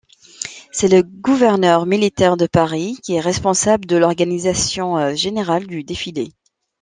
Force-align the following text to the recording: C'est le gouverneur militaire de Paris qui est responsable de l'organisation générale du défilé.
C'est 0.71 0.87
le 0.87 1.03
gouverneur 1.03 1.85
militaire 1.85 2.35
de 2.35 2.47
Paris 2.47 2.97
qui 3.03 3.13
est 3.13 3.19
responsable 3.19 3.85
de 3.85 3.97
l'organisation 3.97 5.13
générale 5.15 5.67
du 5.67 5.83
défilé. 5.83 6.29